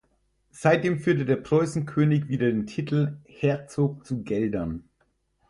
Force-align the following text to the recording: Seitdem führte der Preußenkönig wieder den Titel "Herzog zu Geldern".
Seitdem 0.49 0.97
führte 0.97 1.25
der 1.25 1.35
Preußenkönig 1.35 2.27
wieder 2.27 2.47
den 2.47 2.65
Titel 2.65 3.17
"Herzog 3.27 4.03
zu 4.03 4.23
Geldern". 4.23 4.83